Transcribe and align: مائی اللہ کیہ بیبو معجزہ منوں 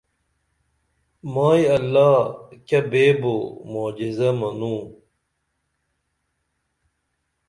مائی 1.33 1.63
اللہ 1.75 2.13
کیہ 2.67 2.79
بیبو 2.91 3.35
معجزہ 3.71 4.29
منوں 4.39 4.81